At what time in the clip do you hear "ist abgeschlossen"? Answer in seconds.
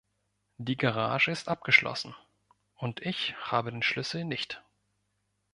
1.29-2.15